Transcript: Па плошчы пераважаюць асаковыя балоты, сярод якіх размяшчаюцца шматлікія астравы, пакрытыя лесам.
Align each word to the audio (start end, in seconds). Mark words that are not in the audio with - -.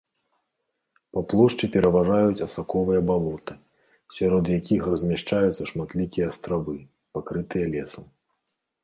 Па 1.15 1.21
плошчы 1.33 1.65
пераважаюць 1.75 2.43
асаковыя 2.47 3.01
балоты, 3.09 3.53
сярод 4.17 4.49
якіх 4.59 4.81
размяшчаюцца 4.95 5.69
шматлікія 5.73 6.25
астравы, 6.33 6.75
пакрытыя 7.19 7.65
лесам. 7.77 8.05